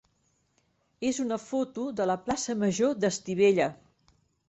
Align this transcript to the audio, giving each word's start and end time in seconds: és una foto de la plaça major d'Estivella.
és 1.09 1.19
una 1.25 1.37
foto 1.45 1.85
de 2.01 2.09
la 2.15 2.17
plaça 2.25 2.59
major 2.65 2.99
d'Estivella. 3.07 3.73